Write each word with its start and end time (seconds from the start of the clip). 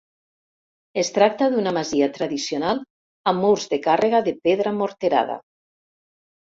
Es 1.01 1.11
tracta 1.17 1.49
d'una 1.57 1.75
masia 1.77 2.09
tradicional 2.17 2.81
amb 3.33 3.45
murs 3.47 3.69
de 3.75 3.81
càrrega 3.87 4.27
de 4.31 4.37
pedra 4.51 4.77
morterada. 4.83 5.39